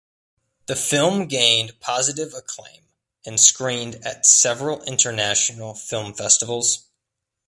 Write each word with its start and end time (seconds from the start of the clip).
The 0.65 0.75
film 0.75 1.27
gained 1.27 1.79
positive 1.79 2.33
acclaim 2.33 2.87
and 3.23 3.39
screened 3.39 3.97
at 4.03 4.25
several 4.25 4.81
international 4.85 5.75
film 5.75 6.15
festivals. 6.15 6.87